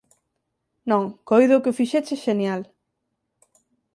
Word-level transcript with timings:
Non, 0.89 1.03
coido 1.29 1.61
que 1.63 1.71
o 1.71 1.77
fixeches 1.79 2.23
xenial. 2.25 2.61